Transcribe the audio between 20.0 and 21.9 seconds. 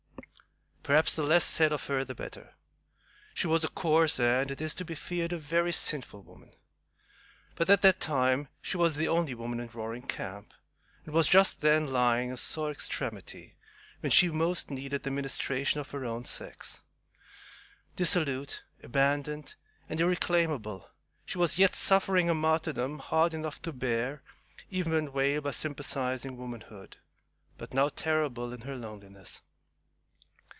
irreclaimable, she was yet